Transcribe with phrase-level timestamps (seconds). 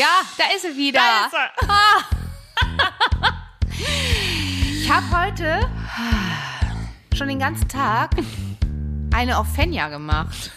[0.00, 0.98] Ja, da ist sie wieder.
[0.98, 1.50] Da ist er.
[4.80, 5.60] Ich habe heute
[7.14, 8.12] schon den ganzen Tag
[9.12, 10.52] eine auf Fenja gemacht.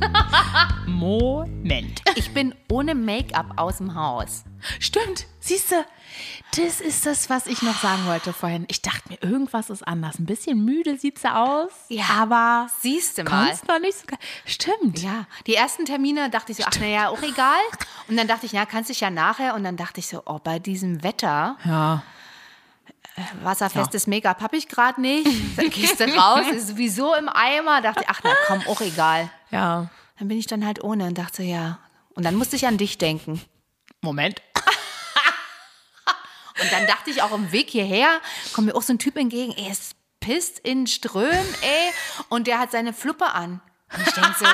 [0.86, 2.02] Moment.
[2.16, 4.44] Ich bin ohne Make-up aus dem Haus.
[4.80, 5.76] Stimmt, siehst du,
[6.56, 8.64] das ist das, was ich noch sagen wollte vorhin.
[8.68, 10.18] Ich dachte mir, irgendwas ist anders.
[10.18, 12.04] Ein bisschen müde sieht sie aus, Ja.
[12.18, 13.52] aber Siehst du mal.
[13.68, 14.06] noch nicht so.
[14.44, 15.00] Stimmt.
[15.02, 17.60] Ja, die ersten Termine dachte ich so, ach naja, auch egal.
[18.08, 19.54] Und dann dachte ich, na, kannst dich ja nachher.
[19.54, 22.02] Und dann dachte ich so, oh, bei diesem Wetter, Ja.
[23.42, 25.26] Wasserfestes Make-up habe ich gerade nicht.
[25.56, 27.80] Dann gehst du raus, ist sowieso im Eimer.
[27.80, 29.30] Dachte ich, ach na komm, auch egal.
[29.50, 29.88] Ja.
[30.18, 31.78] Dann bin ich dann halt ohne und dachte, ja.
[32.14, 33.40] Und dann musste ich an dich denken.
[34.00, 34.42] Moment.
[36.60, 38.20] Und dann dachte ich auch im Weg hierher,
[38.52, 41.92] kommt mir auch so ein Typ entgegen, ey, es pisst in Ström, ey.
[42.28, 43.60] Und der hat seine Fluppe an.
[43.94, 44.44] Und ich denke so,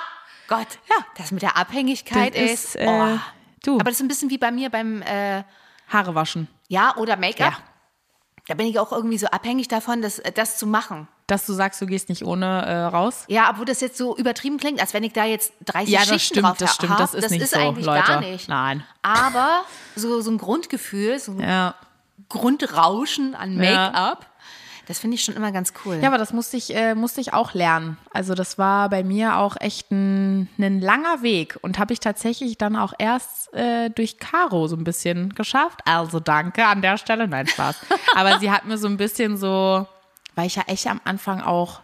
[0.48, 0.68] Gott,
[1.16, 3.18] das mit der Abhängigkeit Das ist, ist, äh, oh.
[3.64, 3.74] du.
[3.76, 5.42] Aber das ist ein bisschen wie bei mir beim, äh,
[5.88, 6.48] Haare waschen.
[6.68, 7.52] ja, oder Make-up.
[7.52, 7.58] Ja.
[8.46, 11.08] Da bin ich auch irgendwie so abhängig davon, das, das zu machen.
[11.26, 13.24] Dass du sagst, du gehst nicht ohne äh, raus.
[13.28, 16.08] Ja, obwohl das jetzt so übertrieben klingt, als wenn ich da jetzt 30 Ja, das
[16.08, 17.00] Schichten stimmt, drauf das stimmt.
[17.00, 18.06] Das ist nicht so, eigentlich Leute.
[18.06, 18.48] gar nicht.
[18.48, 18.84] Nein.
[19.02, 19.64] Aber
[19.96, 21.74] so, so ein Grundgefühl, so ein Ja.
[22.28, 24.26] Grundrauschen an Make-up,
[24.86, 25.98] das finde ich schon immer ganz cool.
[26.02, 27.96] Ja, aber das musste ich, äh, musste ich auch lernen.
[28.12, 32.58] Also das war bei mir auch echt ein, ein langer Weg und habe ich tatsächlich
[32.58, 35.80] dann auch erst äh, durch Caro so ein bisschen geschafft.
[35.86, 37.26] Also danke an der Stelle.
[37.28, 37.76] Nein, Spaß.
[38.14, 39.86] aber sie hat mir so ein bisschen so,
[40.34, 41.80] weil ich ja echt am Anfang auch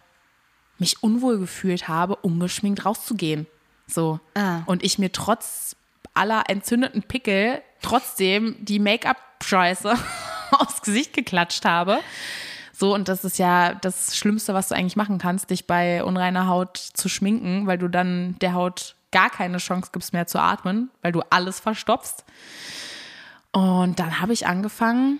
[0.77, 3.47] mich unwohl gefühlt habe, ungeschminkt rauszugehen.
[3.87, 4.19] So.
[4.35, 4.61] Ah.
[4.65, 5.75] Und ich mir trotz
[6.13, 9.95] aller entzündeten Pickel trotzdem die Make-up-Scheiße
[10.51, 11.99] aufs Gesicht geklatscht habe.
[12.81, 16.47] So, und das ist ja das Schlimmste, was du eigentlich machen kannst, dich bei unreiner
[16.47, 20.89] Haut zu schminken, weil du dann der Haut gar keine Chance gibst mehr zu atmen,
[21.03, 22.25] weil du alles verstopfst.
[23.51, 25.19] Und dann habe ich angefangen,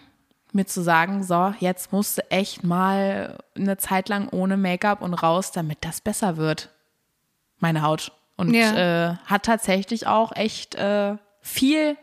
[0.53, 5.13] mir zu sagen, so, jetzt musst du echt mal eine Zeit lang ohne Make-up und
[5.13, 6.69] raus, damit das besser wird.
[7.59, 8.11] Meine Haut.
[8.37, 9.11] Und Ja.
[9.11, 11.95] äh, hat tatsächlich auch echt äh, viel,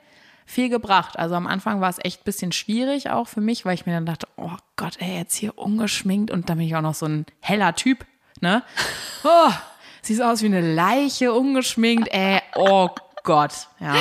[0.49, 1.19] viel gebracht.
[1.19, 3.93] Also am Anfang war es echt ein bisschen schwierig auch für mich, weil ich mir
[3.93, 7.07] dann dachte, oh Gott, ey, jetzt hier ungeschminkt und dann bin ich auch noch so
[7.07, 8.07] ein heller Typ,
[8.41, 8.63] ne?
[9.25, 9.53] Oh,
[10.01, 12.89] siehst aus wie eine Leiche, ungeschminkt, ey, oh
[13.25, 13.95] Gott, ja.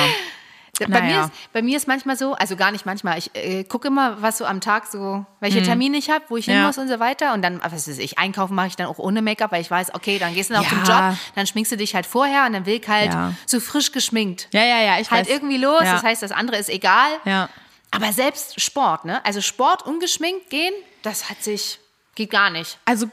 [0.78, 1.02] Bei, Naja.
[1.02, 4.22] mir ist, bei mir ist manchmal so, also gar nicht manchmal, ich äh, gucke immer,
[4.22, 6.60] was so am Tag so, welche Termine ich habe, wo ich hin Mhm.
[6.60, 6.66] Ja.
[6.68, 7.32] muss und so weiter.
[7.34, 9.94] Und dann, was weiß ich, einkaufen mache ich dann auch ohne Make-up, weil ich weiß,
[9.94, 10.68] okay, dann gehst du noch Ja.
[10.68, 13.32] zum Job, dann schminkst du dich halt vorher und dann will ich halt Ja.
[13.46, 14.48] so frisch geschminkt.
[14.52, 15.34] Ja, ja, ja, ich Halt weiß.
[15.34, 15.94] irgendwie los, Ja.
[15.94, 17.10] das heißt, das andere ist egal.
[17.24, 17.48] Ja.
[17.90, 19.24] Aber selbst Sport, ne?
[19.24, 21.78] Also Sport ungeschminkt gehen, das hat sich,
[22.14, 22.78] geht gar nicht.
[22.84, 23.06] Also,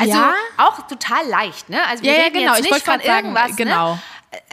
[0.00, 1.78] Also ja, auch total leicht, ne?
[1.88, 2.50] Also wir Ja, ja, reden genau.
[2.56, 3.94] jetzt Ich nicht wollte von grad sagen, irgendwas, genau.
[3.94, 4.00] ne?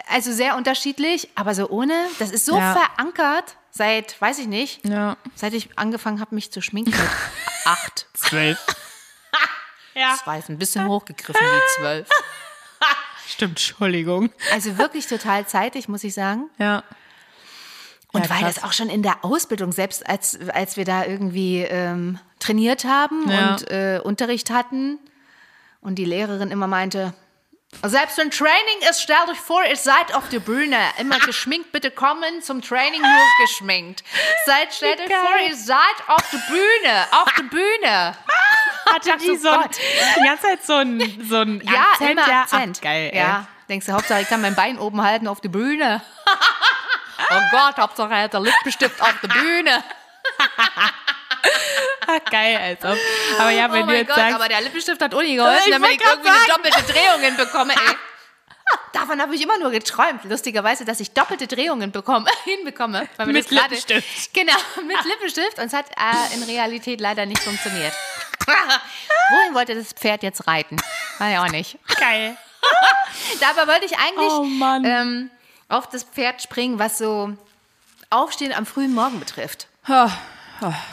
[0.09, 2.73] Also sehr unterschiedlich, aber so ohne, das ist so Ja.
[2.75, 5.17] verankert seit, weiß ich nicht, ja.
[5.35, 6.93] seit ich angefangen habe, mich zu schminken
[7.65, 8.07] acht.
[8.13, 8.57] Zwölf.
[9.95, 12.07] ja, Das war jetzt ein bisschen hochgegriffen, die zwölf.
[13.27, 14.29] stimmt, Entschuldigung.
[14.51, 16.49] Also wirklich total zeitig, muss ich sagen.
[16.59, 16.83] Ja.
[18.11, 18.55] Und Ja, weil krass.
[18.55, 23.27] das auch schon in der Ausbildung, selbst als, als wir da irgendwie ähm, trainiert haben
[23.29, 23.51] Ja.
[23.53, 24.99] und äh, Unterricht hatten
[25.81, 27.13] und die Lehrerin immer meinte,
[27.81, 30.77] selbst wenn Training ist, stellt euch vor, ihr seid auf der Bühne.
[30.97, 34.03] Immer geschminkt, bitte kommen zum Training nur geschminkt.
[34.45, 38.17] Seid, stellt euch vor, ihr seid auf der Bühne, auf der Bühne.
[38.93, 39.77] Hatte die so, ein, Gott.
[40.17, 42.11] die ganze Zeit so ein, so ein Ja, Akzent?
[42.11, 42.41] immer ja?
[42.41, 42.77] Akzent.
[42.79, 43.17] Ach, geil, ey.
[43.19, 46.01] ja, denkst du, Hauptsache ich kann mein Bein oben halten auf der Bühne.
[47.29, 49.83] oh Gott, Hauptsache er hat der Lippenstift auf der Bühne.
[52.31, 52.97] Geil, als ob.
[53.39, 55.61] Aber ja, wenn oh du mein jetzt Gott, sagst, aber der Lippenstift hat Uni geholfen,
[55.65, 57.95] Ich damit ich irgendwie eine doppelte Drehungen bekomme, ey.
[58.93, 63.07] Davon habe ich immer nur geträumt, lustigerweise, dass ich doppelte Drehungen bekomme, hinbekomme.
[63.25, 64.33] Mit Lippenstift.
[64.33, 64.53] Genau,
[64.85, 65.59] mit Lippenstift.
[65.59, 67.93] Und es hat äh, in Realität leider nicht funktioniert.
[68.45, 70.77] Wohin wollte das Pferd jetzt reiten?
[71.17, 71.77] Weiß ich auch nicht.
[71.99, 72.37] geil.
[73.39, 74.45] Dabei wollte ich eigentlich Oh
[74.85, 75.29] ähm,
[75.69, 77.35] auf das Pferd springen, was so
[78.09, 79.67] Aufstehen am frühen Morgen betrifft.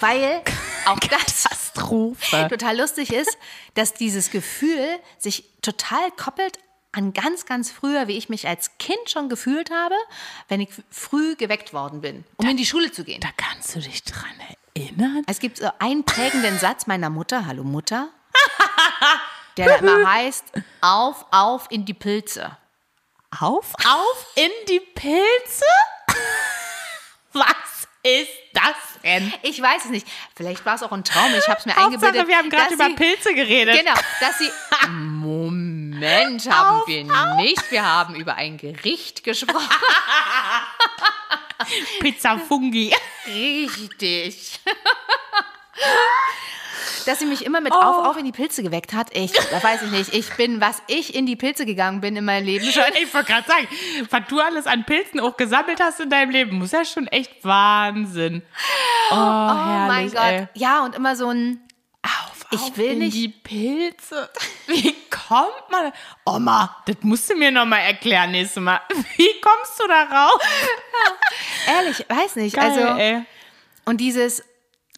[0.00, 0.42] Weil
[0.86, 2.48] auch das Katastrophe.
[2.50, 3.36] total lustig ist,
[3.74, 6.58] dass dieses Gefühl sich total koppelt
[6.92, 9.94] an ganz, ganz früher, wie ich mich als Kind schon gefühlt habe,
[10.48, 13.20] wenn ich früh geweckt worden bin, um in die Schule zu gehen.
[13.20, 14.32] Da kannst du dich dran
[14.74, 15.22] erinnern?
[15.28, 18.08] Es gibt so einen prägenden Satz meiner Mutter, hallo Mutter,
[19.56, 20.44] der da immer heißt,
[20.80, 22.56] auf, auf in die Pilze.
[23.38, 25.64] Auf, auf in die Pilze?
[27.32, 28.74] Was ist das
[29.04, 29.30] denn?
[29.42, 30.06] Ich weiß es nicht.
[30.34, 31.32] Vielleicht war es auch ein Traum.
[31.38, 32.28] Ich habe es mir Hauptsache, eingebildet.
[32.28, 33.78] wir haben gerade über sie- Pilze geredet.
[33.78, 34.50] Genau, dass sie.
[34.88, 37.04] Moment, haben wir
[37.42, 37.70] nicht.
[37.70, 39.68] Wir haben über ein Gericht gesprochen.
[42.00, 42.94] Pizza Fungi.
[43.26, 44.60] Richtig.
[47.10, 49.08] Dass sie mich immer mit auf, auf in die Pilze geweckt hat.
[49.16, 50.14] Ich, da weiß ich nicht.
[50.14, 52.84] Ich bin, was ich in die Pilze gegangen bin in meinem Leben schon.
[53.02, 53.68] Ich wollte gerade sagen,
[54.10, 57.44] was du alles an Pilzen auch gesammelt hast in deinem Leben, muss ja schon echt
[57.44, 58.42] Wahnsinn.
[59.10, 60.22] Oh, Oh mein herrlich, Gott.
[60.22, 60.48] ey.
[60.54, 61.60] Ja, und immer so ein,
[62.02, 64.30] Auf, Ich auf will in nicht- die Pilze.
[64.68, 65.92] Wie kommt man?
[66.24, 68.80] Oma, das musst du mir noch mal erklären nächstes Mal.
[69.16, 70.40] Wie kommst du da raus?
[71.66, 72.54] ehrlich, weiß nicht.
[72.56, 73.22] Geil, also, ey.
[73.84, 74.42] und dieses,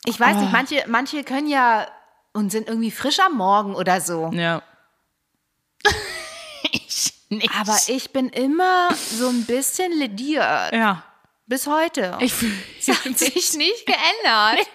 [0.05, 0.41] ich weiß Ah.
[0.41, 1.87] nicht, manche, manche können ja
[2.33, 4.31] und sind irgendwie frisch am Morgen oder so.
[4.33, 4.63] Ja.
[6.73, 7.51] ich nicht.
[7.59, 10.73] Aber ich bin immer so ein bisschen lediert.
[10.73, 11.05] ja.
[11.47, 12.17] Bis heute.
[12.21, 12.55] Ich fühle
[12.87, 14.67] das hat sich nicht geändert.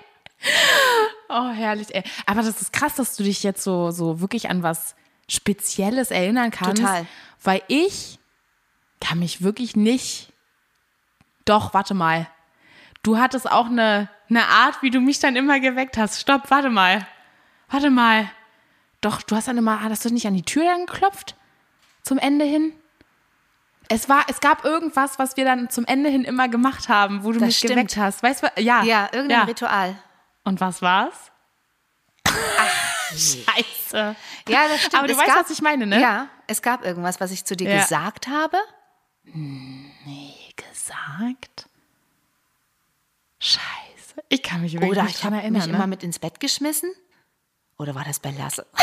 [1.29, 2.03] Oh, herrlich, ey.
[2.25, 4.95] Aber das ist krass, dass du dich jetzt so, so wirklich an was
[5.27, 6.81] Spezielles erinnern kannst.
[6.81, 7.07] Total.
[7.41, 8.19] Weil ich
[9.01, 10.31] kann mich wirklich nicht.
[11.45, 12.27] Doch, warte mal.
[13.03, 16.19] Du hattest auch eine, eine Art, wie du mich dann immer geweckt hast.
[16.19, 17.07] Stopp, warte mal.
[17.69, 18.29] Warte mal.
[19.01, 21.35] Doch, du hast dann immer, hast du nicht an die Tür dann geklopft?
[22.03, 22.73] Zum Ende hin?
[23.89, 27.31] Es war, es gab irgendwas, was wir dann zum Ende hin immer gemacht haben, wo
[27.31, 27.73] du Das mich stimmt.
[27.73, 28.23] geweckt hast.
[28.23, 28.83] Weißt du, ja.
[28.83, 29.43] Ja, irgendein ja.
[29.43, 29.95] Ritual.
[30.43, 31.31] Und was war's?
[33.11, 34.15] Scheiße.
[34.49, 34.95] Ja, das stimmt.
[34.95, 36.01] Aber du Es weißt, gab, was ich meine, ne?
[36.01, 37.81] Ja, es gab irgendwas, was ich zu dir Ja.
[37.81, 38.57] gesagt habe.
[40.55, 41.67] Gesagt?
[43.39, 43.61] Scheiße.
[44.29, 45.73] Ich kann mich wirklich Oder ich habe mich ne?
[45.73, 46.91] immer mit ins Bett geschmissen.
[47.77, 48.65] Oder war das bei Lasse?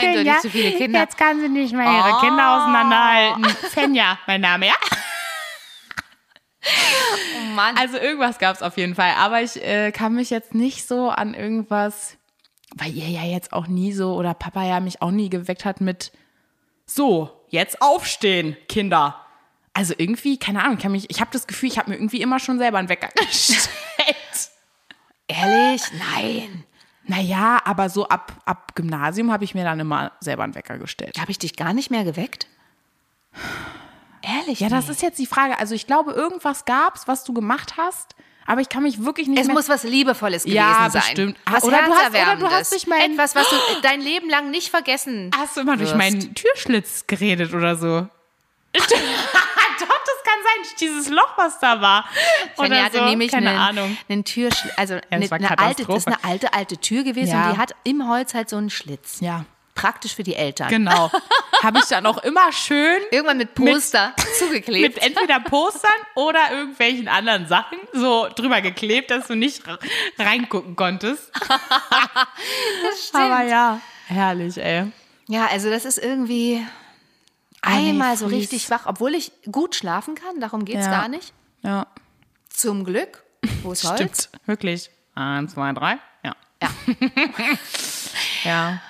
[0.00, 0.38] Eindeutig ja.
[0.40, 1.00] zu viele Kinder.
[1.00, 3.44] Jetzt kann sie nicht mehr ihre Kinder auseinanderhalten.
[3.70, 4.74] Fenja, mein Name, ja?
[7.36, 7.76] Oh Mann.
[7.76, 9.12] Also irgendwas gab es auf jeden Fall.
[9.18, 12.16] Aber ich äh, kann mich jetzt nicht so an irgendwas,
[12.74, 15.80] weil ihr ja jetzt auch nie so oder Papa ja mich auch nie geweckt hat
[15.80, 16.12] mit
[16.86, 19.20] so, jetzt aufstehen, Kinder.
[19.72, 22.38] Also irgendwie, keine Ahnung, kann mich, ich habe das Gefühl, ich habe mir irgendwie immer
[22.38, 23.68] schon selber einen Wecker gestellt.
[25.28, 25.82] Ehrlich?
[26.14, 26.64] Nein.
[27.06, 31.18] Naja, aber so ab, ab Gymnasium habe ich mir dann immer selber einen Wecker gestellt.
[31.20, 32.46] Habe ich dich gar nicht mehr geweckt?
[34.22, 34.60] Ehrlich?
[34.60, 35.58] Ja, das ist jetzt die Frage.
[35.58, 38.14] Also ich glaube, irgendwas gab's, was du gemacht hast,
[38.46, 39.54] aber ich kann mich wirklich nicht Es mehr...
[39.54, 41.00] muss was Liebevolles gewesen Ja, sein.
[41.02, 41.36] bestimmt.
[41.50, 44.50] Was Oder du hast- oder du hast dich mein- Etwas, was du dein Leben lang
[44.50, 45.96] nicht vergessen Hast du immer durch wirst.
[45.98, 48.06] meinen Türschlitz geredet oder so?
[50.34, 50.76] Kann sein.
[50.80, 52.04] Dieses Loch, was da war.
[52.56, 53.04] Fanny Oder hatte so.
[53.04, 53.98] nämlich Keine einen, Ahnung.
[54.08, 57.46] einen Türschlitz, also eine, war eine alte, das ist eine alte, alte Tür gewesen Ja.
[57.48, 59.18] und die hat im Holz halt so einen Schlitz.
[59.20, 59.44] Ja,
[59.74, 60.68] Praktisch für die Eltern.
[60.68, 61.10] genau.
[61.62, 64.94] Habe ich dann auch immer schön Irgendwann mit Poster zugeklebt.
[64.96, 69.62] mit entweder Postern oder irgendwelchen anderen Sachen so drüber geklebt, dass du nicht
[70.18, 71.30] reingucken konntest.
[71.48, 73.22] das stimmt.
[73.24, 74.92] Aber ja, herrlich, ey.
[75.26, 76.64] Ja, also das ist irgendwie
[77.64, 80.90] einmal so richtig wach, obwohl ich gut schlafen kann, darum geht's Ja.
[80.90, 81.32] gar nicht.
[81.62, 81.86] Ja,
[82.50, 83.24] Zum Glück.
[83.62, 83.98] Wo ist Holz?
[83.98, 84.28] stimmt.
[84.46, 84.90] Wirklich.
[85.14, 85.98] Eins, zwei, drei.
[86.22, 86.34] Ja.
[86.62, 86.70] Ja.
[88.44, 88.80] Ja.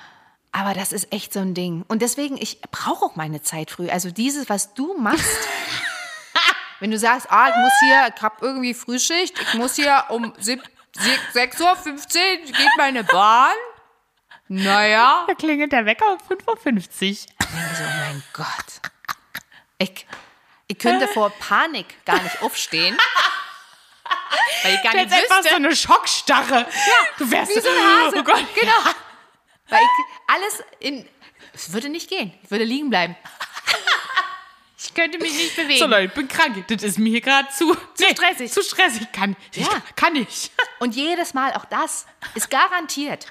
[0.51, 1.83] Aber das ist echt so ein Ding.
[1.87, 3.89] Und deswegen, ich brauche auch meine Zeit früh.
[3.89, 5.25] Also dieses, was du machst,
[6.79, 10.33] wenn du sagst, ah, ich muss hier, ich habe irgendwie Frühschicht, ich muss hier um
[10.39, 13.53] sieb- sie- 6.15 Uhr geht meine Bahn.
[14.47, 15.23] Naja.
[15.27, 17.34] Da klingelt der Wecker um 5.50 Uhr.
[17.55, 18.45] Ich so, oh mein Gott.
[19.77, 20.05] Ich,
[20.67, 22.97] ich könnte vor Panik gar nicht aufstehen.
[24.63, 25.55] Weil ich gar nicht einfach so wüsste.
[25.55, 26.55] eine Schockstarre.
[26.59, 28.17] Ja, du wärst Wie so ein Hase.
[28.19, 28.45] Oh Gott.
[28.59, 28.73] Genau.
[29.69, 31.07] Weil ich alles in.
[31.53, 32.33] Es würde nicht gehen.
[32.43, 33.15] Ich würde liegen bleiben.
[34.77, 35.79] Ich könnte mich nicht bewegen.
[35.79, 36.63] So Leute, ich bin krank.
[36.67, 38.51] Das ist mir hier gerade zu, zu stressig.
[38.51, 39.11] Zu stressig.
[39.11, 39.81] Kann, ich, Ja.
[39.95, 40.51] kann ich.
[40.79, 43.27] Und jedes Mal, auch das, ist garantiert.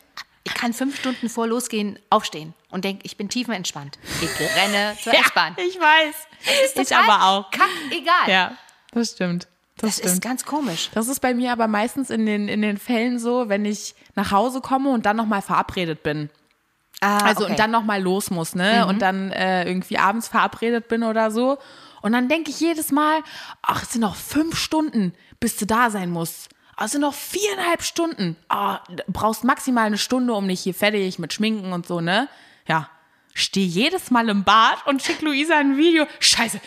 [0.65, 3.99] Kann fünf Stunden vor losgehen aufstehen und denke, ich bin tiefenentspannt.
[4.23, 5.55] Ich renne zur S-Bahn.
[5.59, 6.15] ich weiß.
[6.75, 7.51] Das ist ich aber auch.
[7.51, 8.29] Kack, egal.
[8.33, 8.53] Ja,
[8.93, 9.47] das stimmt.
[9.77, 10.89] Das, das ist ganz komisch.
[10.95, 14.31] Das ist bei mir aber meistens in den, in den Fällen so, wenn ich nach
[14.31, 16.31] Hause komme und dann nochmal verabredet bin.
[17.03, 17.45] Ah, Also okay.
[17.49, 17.51] Mhm.
[17.51, 18.87] und dann nochmal los muss, ne?
[18.87, 21.59] Und dann äh, irgendwie abends verabredet bin oder so.
[22.01, 23.21] Und dann denke ich jedes Mal,
[23.61, 26.49] ach, es sind noch fünf Stunden, bis du da sein musst.
[26.87, 28.37] Sind noch viereinhalb Stunden.
[28.49, 32.29] Du brauchst maximal eine Stunde, um dich hier fertig mit Schminken und so, ne?
[32.67, 32.91] Ja.
[33.37, 36.07] Steh jedes Mal im Bad und schick Luisa ein Video.
[36.21, 36.61] Scheiße,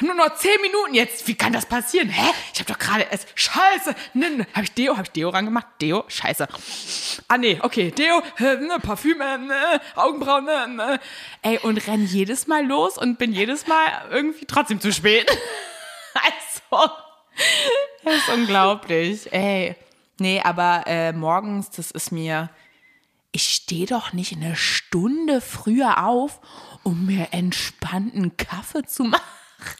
[0.00, 1.26] nur noch zehn Minuten jetzt.
[1.26, 2.10] Wie kann das passieren?
[2.10, 2.30] Hä?
[2.52, 3.26] Ich habe doch gerade es.
[3.34, 3.94] Scheiße.
[4.12, 4.46] Ne, ne.
[4.52, 4.92] Habe ich Deo?
[4.92, 5.68] Habe ich Deo rangemacht?
[5.80, 6.04] Deo?
[6.08, 6.48] Scheiße.
[7.28, 7.92] Ah nee, okay.
[7.92, 11.00] Deo, ne, Parfüm, ne, Augenbrauen, ne, ne.
[11.40, 15.30] Ey, und renn jedes Mal los und bin jedes Mal irgendwie trotzdem zu spät.
[16.14, 16.92] also,
[18.04, 19.32] das ist unglaublich.
[19.32, 19.76] Ey.
[20.18, 22.50] Nee, aber äh, morgens, das ist mir
[23.34, 26.40] ich stehe doch nicht eine Stunde früher auf,
[26.82, 29.22] um mir entspannten Kaffee zu machen.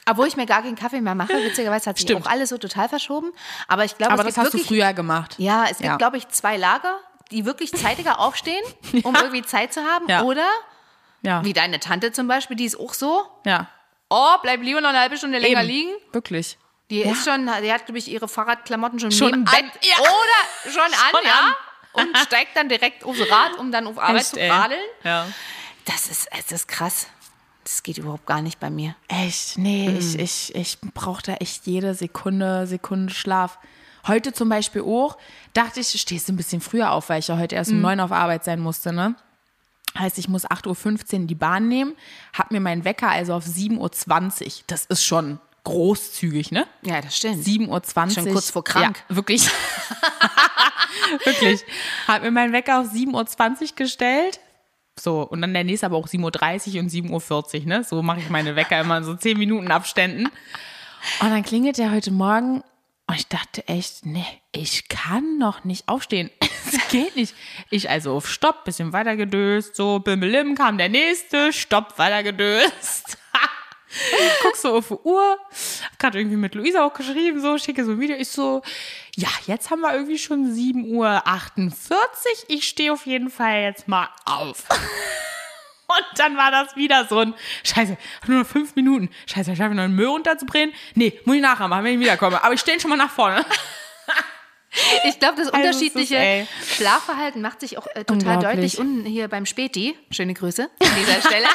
[0.09, 1.33] Obwohl ich mir gar keinen Kaffee mehr mache.
[1.33, 2.25] Witzigerweise hat sich Stimmt.
[2.25, 3.31] auch alles so total verschoben.
[3.67, 5.35] Aber ich glaube, Aber es das hast du wirklich, früher gemacht.
[5.37, 5.97] Ja, es gibt, Ja.
[5.97, 6.97] glaube ich, zwei Lager,
[7.31, 8.63] die wirklich zeitiger aufstehen,
[9.03, 10.07] um irgendwie Zeit zu haben.
[10.09, 10.23] Ja.
[10.23, 10.47] Oder,
[11.21, 11.43] Ja.
[11.45, 13.67] wie deine Tante zum Beispiel, die ist auch so, Ja.
[14.09, 15.69] oh, bleib lieber noch eine halbe Stunde länger Eben.
[15.69, 15.91] liegen.
[16.11, 16.57] Wirklich.
[16.89, 19.95] Die ist schon, die hat, glaube ich, ihre Fahrradklamotten schon, Schon neben an, Bett ja.
[19.99, 21.55] oder schon an, Schon ja.
[21.93, 24.81] Und steigt dann direkt aufs Rad, um dann auf Arbeit Echt, zu radeln.
[25.03, 25.27] Ja.
[25.85, 27.07] Das ist, es ist krass.
[27.63, 28.95] Das geht überhaupt gar nicht bei mir.
[29.07, 29.57] Echt?
[29.57, 29.97] Nee, Mhm.
[29.97, 33.57] ich, ich, ich brauche da echt jede Sekunde, Sekunde Schlaf.
[34.05, 35.17] Heute zum Beispiel auch,
[35.53, 37.77] dachte ich, stehst du ein bisschen früher auf, weil ich ja heute erst Mhm.
[37.77, 39.15] um neun auf Arbeit sein musste, ne?
[39.97, 41.95] Heißt, ich muss 8.15 Uhr die Bahn nehmen,
[42.37, 43.77] hab mir meinen Wecker also auf 7.20
[44.57, 44.63] Uhr.
[44.67, 46.67] Das ist schon großzügig, ne?
[46.81, 47.45] Ja, das stimmt.
[47.45, 48.09] 7.20 Uhr.
[48.11, 49.03] Schon kurz vor krank.
[49.09, 49.47] Ja, wirklich.
[51.23, 51.63] wirklich.
[52.07, 54.39] Hab mir meinen Wecker auf 7.20 Uhr gestellt.
[54.99, 57.83] So, und dann der nächste aber auch 7.30 Uhr und 7.40 Uhr, ne?
[57.83, 60.25] So mache ich meine Wecker immer in so 10 Minuten Abständen.
[61.19, 62.63] Und dann klingelt der heute Morgen
[63.07, 66.29] und ich dachte echt, nee, ich kann noch nicht aufstehen.
[66.65, 67.35] Es geht nicht.
[67.69, 73.17] Ich also auf Stopp, bisschen weiter gedöst, so bimmelim kam der nächste, Stopp, weiter gedöst.
[74.41, 75.37] Guck so auf die Uhr,
[75.83, 78.15] hab gerade irgendwie mit Luisa auch geschrieben, so, schicke so ein Video.
[78.15, 78.61] Ich so,
[79.15, 81.99] ja, jetzt haben wir irgendwie schon 7.48 Uhr.
[82.47, 84.65] Ich stehe auf jeden Fall jetzt mal auf.
[85.87, 87.97] Und dann war das wieder so ein, scheiße,
[88.27, 89.09] nur noch fünf Minuten.
[89.27, 90.73] Scheiße, ich habe noch einen Müll runterzubringen.
[90.95, 92.43] Nee, muss ich nachher machen, wenn ich wiederkomme.
[92.43, 93.45] Aber ich stehe schon mal nach vorne.
[95.05, 96.47] Ich glaube, das Also unterschiedliche ey.
[96.67, 99.95] Schlafverhalten macht sich auch äh, total deutlich unten hier beim Späti.
[100.09, 101.45] Schöne Grüße an dieser Stelle.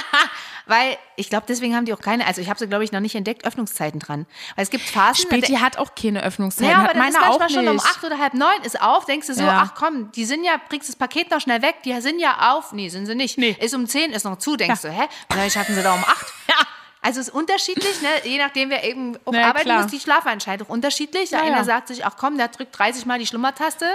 [0.68, 3.00] Weil ich glaube, deswegen haben die auch keine, also ich habe sie, glaube ich, noch
[3.00, 4.26] nicht entdeckt, Öffnungszeiten dran.
[4.54, 7.50] Weil es gibt Phasen, Späti hat auch keine Öffnungszeiten, Ja, aber hat dann ist manchmal
[7.50, 9.62] schon um acht oder halb neun ist auf, denkst du so, Ja.
[9.66, 12.72] ach komm, die sind ja, bringst das Paket noch schnell weg, die sind ja auf.
[12.72, 13.38] Nee, sind sie nicht.
[13.38, 13.56] Nee.
[13.58, 15.08] Ist um zehn, ist noch zu, denkst du, hä?
[15.32, 16.26] Vielleicht hatten sie da um acht.
[16.48, 16.54] Ja.
[17.00, 18.08] Also es ist unterschiedlich, ne?
[18.24, 19.82] je nachdem, wer eben auf Na ja, Arbeit klar.
[19.82, 21.30] muss, die Schlafentscheidung unterschiedlich.
[21.30, 21.64] Der Ja, eine ja.
[21.64, 23.86] sagt sich, ach komm, der drückt 30 Mal die Schlummertaste.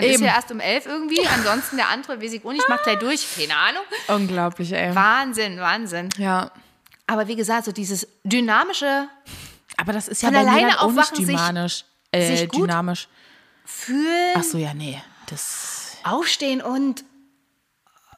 [0.00, 0.24] Dann ist Eben.
[0.24, 1.26] er erst um elf irgendwie.
[1.26, 3.26] Ansonsten der andere, weiß ich auch nicht, macht gleich durch.
[3.36, 3.82] Keine Ahnung.
[4.08, 4.94] Unglaublich, ey.
[4.94, 6.08] Wahnsinn, Wahnsinn.
[6.18, 6.50] Ja.
[7.06, 9.08] Aber wie gesagt, so dieses dynamische
[9.76, 11.84] Aber das ist ja bei alleine auch nicht aufwachen, sich- dynamisch.
[12.12, 13.08] Äh, sich dynamisch.
[13.64, 15.00] Fühlen, Ach so, ja, nee.
[15.26, 17.04] Das aufstehen und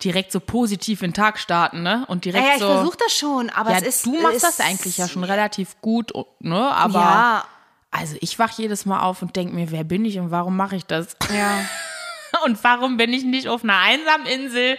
[0.04, 2.04] direkt so positiv in den Tag starten, ne?
[2.08, 2.68] Und direkt Ja, ja, ich so.
[2.72, 4.06] versuche das schon, aber ja, es ist.
[4.06, 6.56] du machst es, das eigentlich ja schon relativ gut, ne?
[6.74, 7.44] Aber Ja,
[7.90, 10.76] also ich wach jedes Mal auf und denke mir, wer bin ich und warum mache
[10.76, 11.16] ich das?
[11.34, 11.64] ja.
[12.44, 14.78] Und warum bin ich nicht auf einer einsamen Insel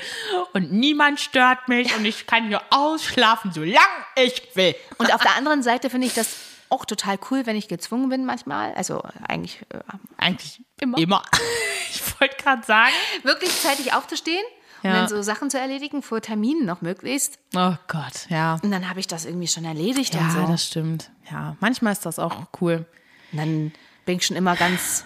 [0.53, 3.75] und niemand stört mich und ich kann hier ausschlafen, solange
[4.15, 4.73] ich will.
[4.97, 6.37] Und auf der anderen Seite finde ich das
[6.69, 8.73] auch total cool, wenn ich gezwungen bin manchmal.
[8.75, 9.79] Also eigentlich äh,
[10.17, 10.97] Eigentlich Immer.
[10.97, 11.23] immer.
[11.93, 12.93] Ich wollte gerade sagen.
[13.23, 14.43] wirklich zeitig aufzustehen
[14.81, 14.95] und Ja.
[15.01, 17.37] dann so Sachen zu erledigen, vor Terminen noch möglichst.
[17.53, 18.59] Oh Gott, ja.
[18.63, 20.47] Und dann habe ich das irgendwie schon erledigt und Ja, so.
[20.51, 21.11] das stimmt.
[21.29, 22.85] Ja, manchmal ist das auch cool.
[23.31, 23.73] Und dann
[24.05, 25.05] bin ich schon immer ganz.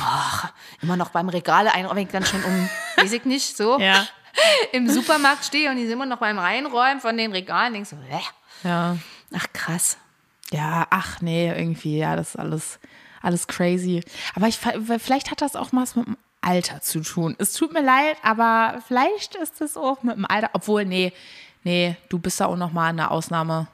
[0.00, 0.52] Ach,
[0.82, 4.06] immer noch beim Regale ein, wenn ich dann schon um, weiß ich nicht, so Ja.
[4.72, 7.96] im Supermarkt stehe und die sind immer noch beim Reinräumen von den Regalen, denkst so,
[8.08, 8.20] hä?
[8.64, 8.96] Ja.
[9.34, 9.96] ach krass.
[10.52, 12.78] Ja, ach nee, irgendwie, ja, das ist alles,
[13.22, 14.02] alles crazy.
[14.34, 17.34] Aber ich, vielleicht hat das auch was mit dem Alter zu tun.
[17.38, 21.12] Es tut mir leid, aber vielleicht ist es auch mit dem Alter, obwohl, nee,
[21.64, 23.68] nee, du bist da auch nochmal eine Ausnahme.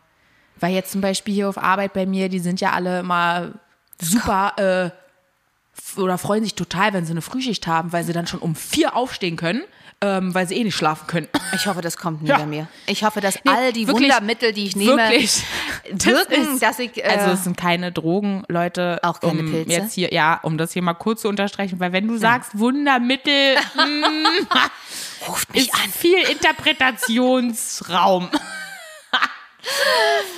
[0.60, 3.52] Weil jetzt zum Beispiel hier auf Arbeit bei mir, die sind ja alle immer
[4.00, 8.40] super, äh, oder freuen sich total, wenn sie eine Frühschicht haben, weil sie dann schon
[8.40, 9.62] um vier aufstehen können,
[10.00, 11.28] ähm, weil sie eh nicht schlafen können.
[11.54, 12.38] Ich hoffe, das kommt nie Ja.
[12.38, 12.66] bei mir.
[12.86, 15.42] Ich hoffe, dass Nee, all die wirklich, Wundermittel, die ich nehme, Wirklich.
[15.90, 16.96] wirken, ist- dass ich.
[16.98, 18.98] Äh, Also es sind keine Drogen, Leute.
[19.02, 19.70] Auch keine um Pilze?
[19.70, 23.56] Jetzt hier, ja, um das hier mal kurz zu unterstreichen, weil wenn du sagst Wundermittel,
[25.28, 25.90] ruft mich ist an.
[25.90, 28.28] viel Interpretationsraum.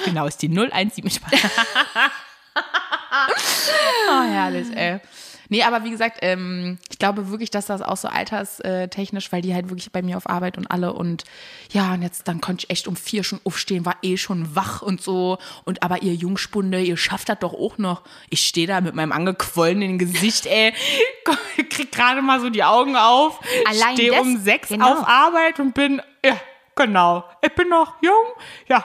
[0.04, 1.32] genau, ist die 017 Spaß.
[4.08, 5.00] oh, herrlich, ey.
[5.50, 9.52] Nee, aber wie gesagt, ähm, ich glaube wirklich, dass das auch so alterstechnisch, weil die
[9.52, 11.24] halt wirklich bei mir auf Arbeit und alle und
[11.72, 14.80] ja, und jetzt dann konnte ich echt um vier schon aufstehen, war eh schon wach
[14.80, 15.38] und so.
[15.64, 18.02] Und aber ihr Jungspunde, ihr schafft das doch auch noch.
[18.30, 20.72] Ich stehe da mit meinem angequollenen Gesicht, ey,
[21.68, 24.92] krieg gerade mal so die Augen auf, Allein stehe um sechs genau.
[24.92, 26.40] auf Arbeit und bin, ja,
[26.76, 28.34] genau, ich bin noch jung,
[28.68, 28.84] ja,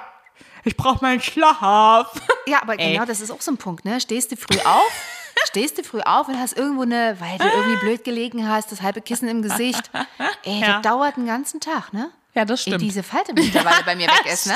[0.66, 2.12] ich brauche meinen Schlaf.
[2.48, 2.94] Ja, aber Ey.
[2.94, 4.00] genau, das ist auch so ein Punkt, ne?
[4.00, 4.92] Stehst du früh auf,
[5.48, 8.84] stehst du früh auf und hast irgendwo eine, weil du irgendwie blöd gelegen hast, das
[8.84, 9.90] halbe Kissen im Gesicht.
[10.44, 10.74] Ey, Ja.
[10.74, 12.12] das dauert einen ganzen Tag, ne?
[12.36, 12.82] Ja, das Ehe stimmt.
[12.82, 14.54] diese Falte mittlerweile bei mir weg ist, ne?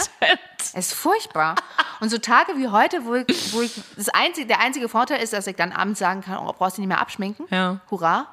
[0.75, 1.55] Ist furchtbar.
[1.99, 5.33] Und so Tage wie heute, wo ich, wo ich das einzige, der einzige Vorteil ist,
[5.33, 7.47] dass ich dann abends sagen kann, oh, brauchst du nicht mehr abschminken.
[7.49, 7.79] Ja.
[7.89, 8.27] Hurra.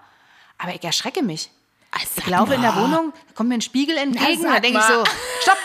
[0.59, 1.51] Aber ich erschrecke mich.
[1.97, 4.85] Ich Ich laufe in der Wohnung, kommt mir ein Spiegel entgegen, Na, da denke ich
[4.85, 5.03] so,
[5.41, 5.57] stopp,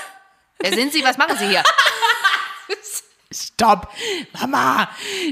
[0.59, 1.63] wer sind Sie, was machen Sie hier?
[3.61, 3.93] Stopp.
[4.39, 4.89] Mama,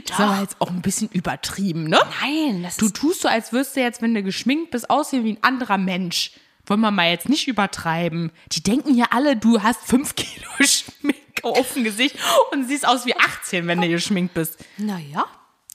[0.07, 1.99] das aber jetzt auch ein bisschen übertrieben, ne?
[2.21, 5.33] Nein, das Du tust so, als würdest du jetzt, wenn du geschminkt bist, aussehen wie
[5.33, 6.31] ein anderer Mensch.
[6.65, 8.31] Wollen wir mal jetzt nicht übertreiben.
[8.51, 12.15] Die denken ja alle, du hast fünf Kilo Schminke auf dem Gesicht
[12.51, 14.63] und siehst aus wie 18, wenn du geschminkt bist.
[14.77, 15.25] naja.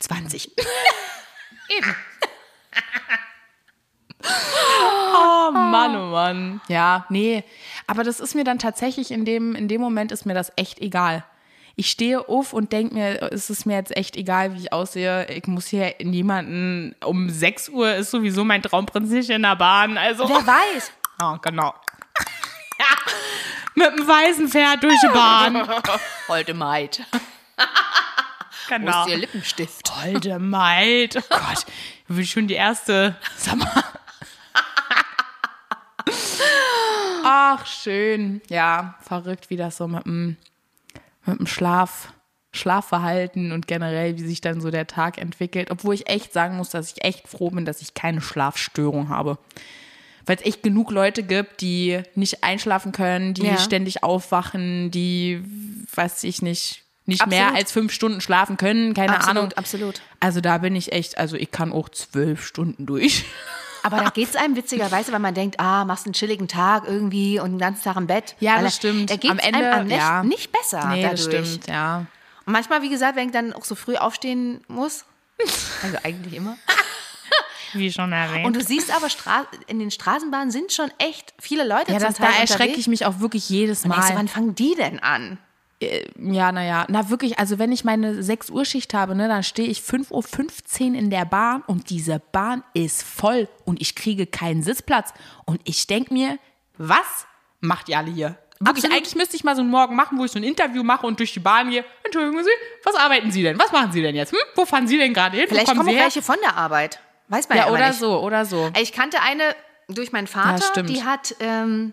[0.00, 0.50] 20.
[1.78, 1.94] Eben.
[4.22, 6.60] Oh Mann, oh Mann.
[6.68, 7.42] Ja, nee.
[7.86, 10.80] Aber das ist mir dann tatsächlich in dem, in dem Moment ist mir das echt
[10.80, 11.24] egal.
[11.76, 15.26] Ich stehe auf und denke mir, es ist mir jetzt echt egal, wie ich aussehe.
[15.26, 19.98] Ich muss hier niemanden, um 6 Uhr ist sowieso mein Traumprinz nicht in der Bahn.
[19.98, 20.92] Also, Wer weiß.
[21.20, 21.74] ja, genau.
[22.78, 23.12] ja,
[23.74, 25.68] mit dem weißen Pferd durch die Bahn.
[26.28, 27.02] Holde Maid.
[28.66, 28.92] Genau.
[28.92, 29.92] Wo ist ihr Lippenstift?
[30.02, 31.16] Holde Maid.
[31.18, 31.66] Oh Gott,
[32.08, 33.14] ich bin schon die erste.
[33.36, 33.84] Sag mal.
[37.24, 38.40] Ach, schön.
[38.48, 40.38] Ja, verrückt, wie das so mit dem,
[41.26, 42.12] mit dem Schlaf,
[42.52, 45.70] Schlafverhalten und generell, wie sich dann so der Tag entwickelt.
[45.70, 49.38] Obwohl ich echt sagen muss, dass ich echt froh bin, dass ich keine Schlafstörung habe.
[50.26, 53.58] Weil es echt genug Leute gibt, die nicht einschlafen können, die Ja.
[53.58, 55.42] ständig aufwachen, die,
[55.94, 57.44] weiß ich nicht, nicht Absolut.
[57.44, 59.52] mehr als fünf Stunden schlafen können, keine Absolut, Ahnung.
[59.56, 60.00] absolut.
[60.20, 63.24] Also da bin ich echt, also ich kann auch zwölf Stunden durch.
[63.84, 67.38] Aber da geht es einem witzigerweise, weil man denkt, ah, machst einen chilligen Tag irgendwie
[67.38, 68.34] und den ganzen Tag im Bett.
[68.40, 69.10] Ja, das stimmt.
[69.10, 70.22] Da geht Am Ende, einem am ja.
[70.24, 71.28] nicht besser nee, dadurch.
[71.28, 72.06] das stimmt, ja.
[72.46, 75.04] Und manchmal, wie gesagt, wenn ich dann auch so früh aufstehen muss,
[75.82, 76.56] also eigentlich immer.
[77.74, 78.46] Wie schon erwähnt.
[78.46, 82.14] Und du siehst aber, Stra in den Straßenbahnen sind schon echt viele Leute ja, das,
[82.14, 84.16] da erschrecke ich mich auch wirklich jedes Und denkst Mal.
[84.16, 85.38] wann fangen die denn an?
[86.18, 89.68] Ja, naja, na wirklich, also wenn ich meine 6 Uhr Schicht habe, ne, dann stehe
[89.68, 90.10] ich 5.15
[90.90, 95.12] Uhr in der Bahn und diese Bahn ist voll und ich kriege keinen Sitzplatz.
[95.44, 96.38] Und ich denke mir,
[96.78, 97.26] was
[97.60, 98.38] macht ihr alle hier?
[98.60, 98.96] Wirklich, Absolut.
[98.96, 101.18] eigentlich müsste ich mal so einen Morgen machen, wo ich so ein Interview mache und
[101.18, 101.84] durch die Bahn gehe.
[102.04, 102.50] Entschuldigen Sie,
[102.84, 103.58] was arbeiten Sie denn?
[103.58, 104.32] Was machen Sie denn jetzt?
[104.32, 104.38] Hm?
[104.54, 105.46] Wo fahren Sie denn gerade hin?
[105.48, 107.00] Vielleicht Wo kommen kommen welche von der Arbeit.
[107.28, 107.98] Weiß man ja, Ja, oder nicht.
[107.98, 108.70] so, oder so.
[108.80, 109.42] Ich kannte eine
[109.88, 110.88] durch meinen Ja, Vater, stimmt.
[110.88, 111.92] die hat ähm,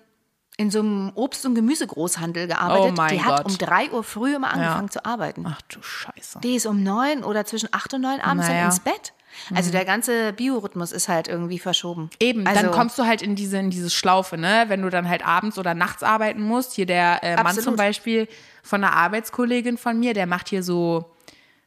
[0.61, 2.91] in so einem Obst- und Gemüsegroßhandel gearbeitet.
[2.91, 3.45] Oh mein die hat Gott.
[3.47, 5.43] um 3 Uhr früh immer angefangen zu arbeiten.
[5.47, 6.39] Ach du Scheiße.
[6.43, 8.65] Die ist um 9 oder zwischen 8 und 9 abends Naja.
[8.65, 9.13] ins Bett.
[9.55, 12.09] Also der ganze Biorhythmus ist halt irgendwie verschoben.
[12.19, 14.65] Eben, also, dann kommst du halt in diese, in diese Schlaufe, ne?
[14.67, 16.73] Wenn du dann halt abends oder nachts arbeiten musst.
[16.73, 18.27] Hier der äh, Mann zum Beispiel
[18.61, 21.11] von einer Arbeitskollegin von mir, der macht hier so,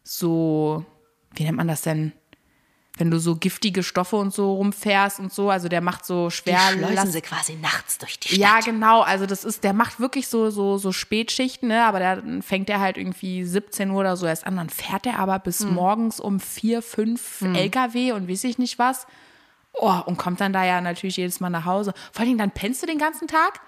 [0.02, 0.84] so,
[1.32, 2.12] wie nennt man das denn?
[2.96, 6.36] Wenn du so giftige Stoffe und so rumfährst und so, also der macht so die
[6.36, 8.38] schwer schleusen sie quasi nachts durch die Stadt.
[8.38, 9.00] Ja, genau.
[9.00, 11.84] Also das ist, der macht wirklich so, so, so Spätschichten, ne?
[11.86, 14.56] Aber dann fängt er halt irgendwie 17 Uhr oder so erst an.
[14.56, 15.74] Dann fährt er aber bis Hm.
[15.74, 19.08] morgens um vier, fünf LKW und weiß ich nicht was.
[19.72, 21.94] Oh, und kommt dann da ja natürlich jedes Mal nach Hause.
[22.12, 23.60] Vor allen Dingen, dann pennst du den ganzen Tag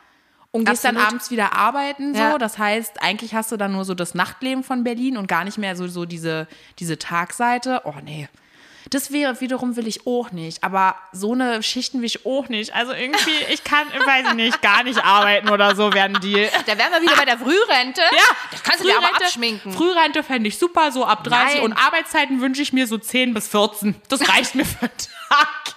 [0.52, 1.12] und gehst dann Absolut.
[1.14, 2.14] abends wieder arbeiten.
[2.14, 2.20] So.
[2.20, 2.38] Ja.
[2.38, 5.58] Das heißt, eigentlich hast du dann nur so das Nachtleben von Berlin und gar nicht
[5.58, 6.46] mehr so, so diese,
[6.78, 7.82] diese Tagseite.
[7.84, 8.28] Oh nee.
[8.90, 10.62] Das wäre wiederum will ich auch nicht.
[10.62, 12.74] Aber so eine Schichten will ich auch nicht.
[12.74, 16.48] Also irgendwie, ich kann, weiß ich nicht, gar nicht arbeiten oder so werden die.
[16.66, 18.00] Da wären wir wieder bei der Frührente.
[18.00, 19.72] Ja, das kannst du dir aber abschminken.
[19.72, 21.62] Frührente fände ich super, so ab 30 Nein.
[21.64, 23.94] und Arbeitszeiten wünsche ich mir so 10 bis 14.
[24.08, 24.96] Das reicht mir für den
[25.28, 25.75] Tag.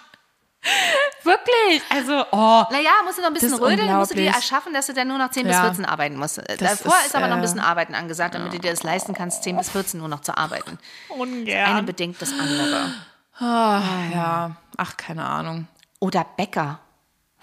[1.23, 1.83] Wirklich.
[1.89, 2.63] Also, oh.
[2.71, 5.07] Naja, musst du noch ein bisschen Das rödeln, musst du dir erschaffen, dass du dann
[5.07, 5.63] nur noch 10 bis Ja.
[5.63, 6.37] 14 arbeiten musst.
[6.37, 8.83] Das Davor ist, ist, aber noch ein äh, bisschen Arbeiten angesagt, damit du dir das
[8.83, 10.79] leisten kannst, 10 bis 14 nur noch zu arbeiten.
[11.13, 11.85] Eine Ungern.
[11.85, 12.91] bedingt das andere.
[13.39, 15.67] Ja, ach, keine Ahnung.
[15.99, 16.79] Oder Bäcker.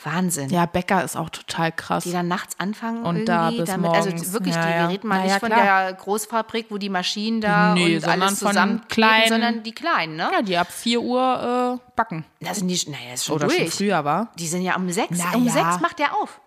[0.03, 0.51] Wahnsinn.
[0.51, 2.05] Ja, Bäcker ist auch total krass.
[2.05, 4.07] Die dann nachts anfangen Und irgendwie da bis damit, morgens.
[4.07, 4.79] also wirklich, Ja, die, ja.
[4.83, 8.01] wir reden mal Na nicht ja, von der Großfabrik, wo die Maschinen da Nee, und
[8.03, 10.29] sondern alles von zusammen kleinen- sondern die kleinen, ne?
[10.33, 12.25] Ja, die ab 4 Uhr äh, backen.
[12.41, 13.59] Das sind die, naja, ist schon Oder durch.
[13.59, 14.29] schon früher war.
[14.39, 15.19] Die sind ja um sechs.
[15.19, 15.53] Na um ja.
[15.53, 16.41] sechs macht der auf.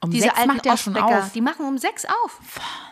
[0.00, 1.32] Um Diese sechs alten macht der schon auf.
[1.32, 2.40] die machen um sechs auf.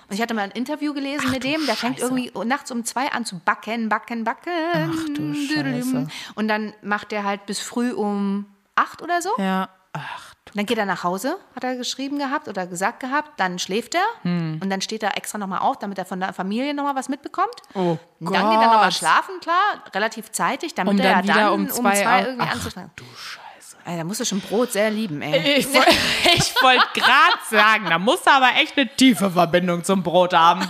[0.08, 2.12] Und ich hatte mal ein Interview gelesen mit du dem, der fängt Scheiße.
[2.14, 4.50] irgendwie nachts um zwei an zu backen, backen, backen.
[4.74, 6.08] Ach du Scheiße.
[6.36, 9.30] Und dann macht der halt bis früh um acht oder so.
[9.38, 9.68] Ja.
[9.96, 10.34] Ach.
[10.54, 13.38] Dann geht er nach Hause, hat er geschrieben gehabt oder gesagt gehabt.
[13.38, 14.58] Dann schläft er Hm.
[14.62, 17.54] und dann steht er extra nochmal auf, damit er von der Familie nochmal was mitbekommt.
[17.74, 18.94] Oh und dann geht er nochmal Gott.
[18.94, 22.52] schlafen, klar, relativ zeitig, damit Um er dann wieder dann um zwei auf- irgendwie Ach,
[22.54, 22.90] anzufangen.
[22.96, 23.76] Du Scheiße.
[23.84, 25.58] Da musst du schon Brot sehr lieben, ey.
[25.58, 25.66] Ich,
[26.34, 30.66] ich wollte gerade sagen, da musst du aber echt eine tiefe Verbindung zum Brot haben.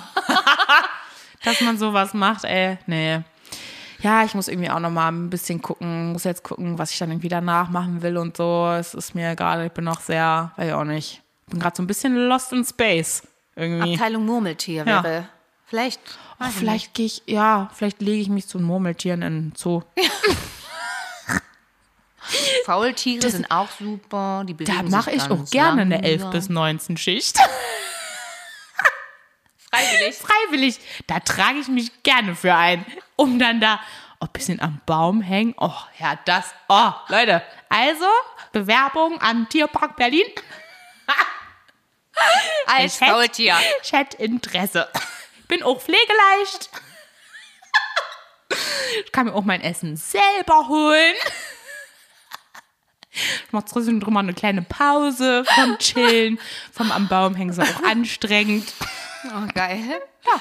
[1.44, 2.78] Dass man sowas macht, ey.
[2.86, 3.20] Nee.
[4.02, 6.98] Ja, ich muss irgendwie auch noch mal ein bisschen gucken, muss jetzt gucken, was ich
[6.98, 8.68] dann irgendwie danach machen will und so.
[8.78, 11.82] Es ist mir gerade, ich bin noch sehr, weiß ich auch nicht, bin gerade so
[11.82, 13.22] ein bisschen lost in space
[13.54, 13.94] irgendwie.
[13.94, 15.02] Abteilung Murmeltier Ja.
[15.02, 15.28] wäre.
[15.66, 16.00] Vielleicht.
[16.38, 19.82] Oh, vielleicht gehe ich, ja, vielleicht lege ich mich zu Murmeltieren in den Zoo.
[22.64, 24.42] Faultiere sind auch super.
[24.46, 26.30] Die Da mache ich auch gerne eine 11 langsam.
[26.40, 27.38] bis 19 Schicht.
[29.70, 30.16] Freiwillig.
[30.16, 30.80] Freiwillig.
[31.06, 32.84] Da trage ich mich gerne für ein.
[33.16, 33.80] Um dann da
[34.20, 35.54] oh, ein bisschen am Baum hängen.
[35.58, 36.54] Oh, ja, das.
[36.68, 37.42] Oh, Leute.
[37.68, 38.06] Also,
[38.52, 40.26] Bewerbung an Tierpark Berlin.
[42.66, 43.56] Als Faultier.
[43.82, 44.88] Ich hätte Interesse.
[45.48, 46.70] Bin auch pflegeleicht.
[49.04, 51.14] Ich kann mir auch mein Essen selber holen.
[53.46, 56.38] Ich mache trotzdem drüber eine kleine Pause vom Chillen,
[56.70, 58.72] vom am Baum hängen, ist auch anstrengend.
[59.24, 60.02] Oh, geil.
[60.26, 60.40] Ja.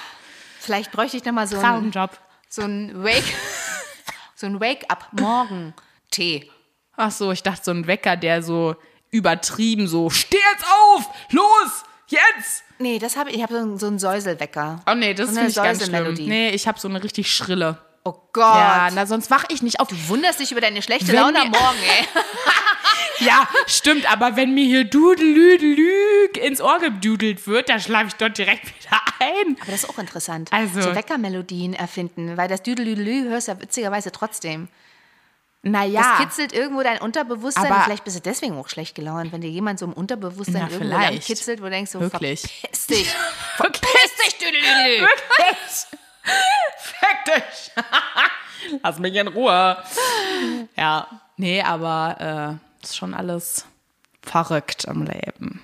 [0.59, 2.19] Vielleicht bräuchte ich noch mal so einen, Traumjob.
[2.55, 3.23] So einen Wake,
[4.35, 6.49] so einen Wake-up-Morgen-Tee.
[6.95, 8.75] Ach so, ich dachte so ein Wecker, der so
[9.11, 12.63] übertrieben so, steh jetzt auf, los, jetzt.
[12.79, 13.37] Nee, das habe ich.
[13.37, 14.81] Ich habe so einen, so einen Säuselwecker.
[14.89, 16.13] Oh nee, das So finde ich ganz schlimm.
[16.13, 17.77] Nee, ich habe so eine richtig schrille.
[18.03, 18.55] Oh Gott.
[18.55, 19.87] Ja, na, sonst wach ich nicht auf.
[19.87, 22.05] Du wunderst dich über deine schlechte Wenn Laune am Morgen, ey.
[23.25, 28.37] Ja, stimmt, aber wenn mir hier Dudelüdelüg ins Ohr gedudelt wird, dann schlafe ich dort
[28.37, 29.57] direkt wieder ein.
[29.61, 30.51] Aber das ist auch interessant.
[30.53, 34.67] Also- So Weckermelodien erfinden, weil das Düdelüdelü hörst du ja witzigerweise trotzdem.
[35.63, 37.71] Das Naja, kitzelt irgendwo dein Unterbewusstsein.
[37.71, 40.69] Aber- vielleicht bist du deswegen auch schlecht gelaunt, wenn dir jemand so im Unterbewusstsein Na,
[40.69, 41.25] irgendwo vielleicht.
[41.25, 42.41] kitzelt, wo du denkst, so, Wirklich.
[42.41, 43.09] verpiss dich.
[43.57, 45.07] verpiss dich, Düdelüdelü.
[46.77, 47.71] Fick dich.
[48.83, 49.77] Lass mich in Ruhe.
[50.75, 51.07] Ja,
[51.37, 53.65] nee, aber äh, ist schon alles
[54.21, 55.61] verrückt am Leben.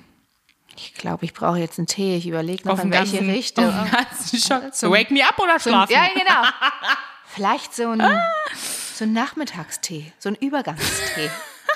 [0.75, 2.15] Ich glaube, ich brauche jetzt einen Tee.
[2.17, 3.65] Ich überlege noch, Auf in welche ganzen, Richtung.
[3.67, 4.71] Auf.
[4.73, 5.91] Zum- Wake me up oder schlafen?
[5.93, 6.43] ja, genau.
[7.25, 8.01] Vielleicht so ein,
[8.93, 11.29] so ein Nachmittagstee, so ein Übergangstee.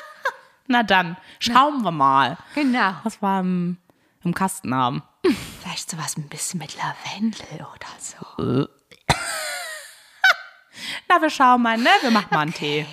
[0.68, 2.94] Na dann, schauen wir mal, Genau.
[3.04, 3.78] was wir im,
[4.24, 5.04] im Kasten haben.
[5.62, 8.68] Vielleicht sowas ein bisschen mit Lavendel oder so.
[11.08, 11.90] Na, wir schauen mal, ne?
[12.02, 12.86] Wir machen mal einen Tee.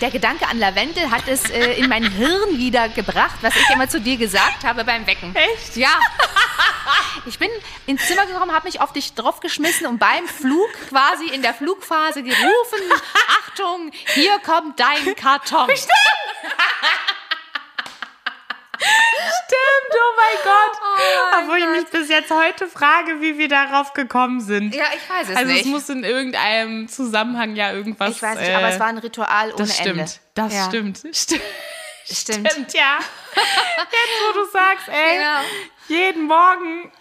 [0.00, 3.88] Der Gedanke an Lavendel hat es äh, in mein Hirn wieder gebracht, was ich immer
[3.88, 5.34] zu dir gesagt habe beim Wecken.
[5.34, 5.76] Echt?
[5.76, 5.88] Ja.
[7.24, 7.50] Ich bin
[7.86, 12.22] ins Zimmer gekommen, habe mich auf dich draufgeschmissen und beim Flug quasi in der Flugphase
[12.22, 12.78] gerufen,
[13.42, 15.64] Achtung, hier kommt dein Karton.
[15.64, 15.90] Stimmt,
[19.96, 20.80] oh mein Gott.
[20.82, 24.74] Oh Obwohl ich mich bis jetzt heute frage, wie wir darauf gekommen sind.
[24.74, 25.64] Ja, ich weiß es also nicht.
[25.64, 28.10] es muss in irgendeinem Zusammenhang ja irgendwas.
[28.10, 29.98] ich weiß nicht, äh, aber es war ein Ritual ohne Das stimmt.
[29.98, 30.12] Ende.
[30.34, 30.64] Das ja.
[30.66, 30.98] stimmt.
[31.12, 31.42] Stimmt.
[32.08, 32.52] Stimmt.
[32.52, 32.98] Stimmt, ja.
[33.34, 35.40] Jetzt, wo du sagst, ey, Genau.
[35.88, 36.92] jeden Morgen.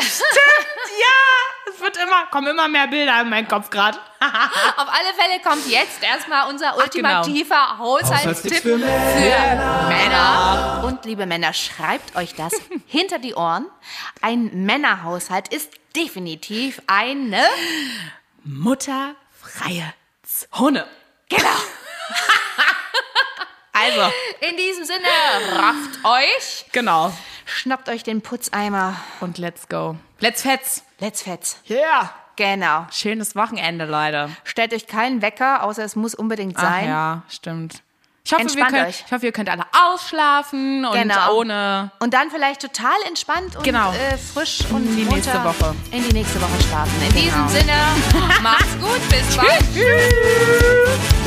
[0.00, 1.72] Stimmt, ja.
[1.72, 3.98] Es wird immer, kommen immer mehr Bilder in meinen Kopf gerade.
[4.20, 6.82] Auf alle Fälle kommt jetzt erstmal unser genau.
[6.82, 10.82] ultimativer Haushaltstipp für Männer.
[10.84, 12.52] Und liebe Männer, schreibt euch das
[12.86, 13.66] hinter die Ohren.
[14.20, 17.42] Ein Männerhaushalt ist definitiv eine.
[18.44, 20.86] Mutterfreie Zone.
[21.28, 21.48] Genau.
[23.74, 25.08] Also, In diesem Sinne,
[25.56, 27.12] rafft euch, genau.
[27.52, 28.96] Schnappt euch den Putzeimer.
[29.20, 29.96] Und let's go.
[30.20, 30.82] Let's fetz.
[31.00, 31.58] Let's fetz.
[31.68, 32.10] Yeah.
[32.36, 32.86] Genau.
[32.90, 34.30] Schönes Wochenende, Leute.
[34.44, 36.86] Stellt euch keinen Wecker, außer es muss unbedingt Ach sein.
[36.88, 37.82] ja, stimmt.
[38.24, 39.02] Ich hoffe, wir Entspannt können, euch.
[39.04, 41.34] ich hoffe, ihr könnt alle ausschlafen und Genau.
[41.38, 41.90] ohne.
[41.98, 43.92] Und dann vielleicht total entspannt und Genau.
[43.92, 45.74] äh, frisch und die munter nächste Woche.
[45.90, 46.92] in die nächste Woche starten.
[47.02, 47.20] In Genau.
[47.20, 47.72] diesem Sinne,
[48.42, 49.60] macht's gut, bis bald.
[49.74, 51.21] Tschüss.